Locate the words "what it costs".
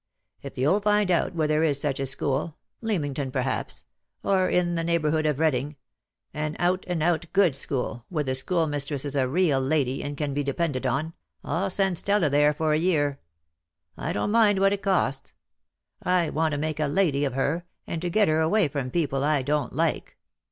14.57-15.35